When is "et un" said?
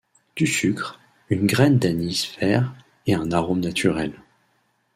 3.05-3.31